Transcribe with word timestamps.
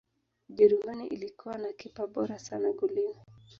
ujerumani 0.49 1.07
ilikuwa 1.07 1.57
na 1.57 1.73
kipa 1.73 2.07
bora 2.07 2.39
sana 2.39 2.71
golini 2.73 3.15